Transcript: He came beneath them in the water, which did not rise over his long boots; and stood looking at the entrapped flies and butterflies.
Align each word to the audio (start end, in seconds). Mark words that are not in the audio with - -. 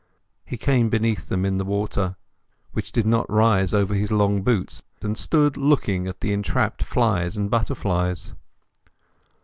He 0.43 0.57
came 0.57 0.89
beneath 0.89 1.27
them 1.29 1.45
in 1.45 1.57
the 1.59 1.63
water, 1.63 2.15
which 2.71 2.91
did 2.91 3.05
not 3.05 3.29
rise 3.29 3.71
over 3.71 3.93
his 3.93 4.11
long 4.11 4.41
boots; 4.41 4.81
and 5.03 5.15
stood 5.15 5.57
looking 5.57 6.07
at 6.07 6.21
the 6.21 6.33
entrapped 6.33 6.81
flies 6.81 7.37
and 7.37 7.51
butterflies. 7.51 8.33